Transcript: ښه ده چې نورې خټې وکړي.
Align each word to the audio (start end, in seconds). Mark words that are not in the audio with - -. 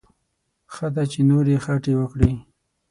ښه 0.73 0.87
ده 0.95 1.03
چې 1.11 1.19
نورې 1.29 1.55
خټې 1.63 1.93
وکړي. 1.97 2.31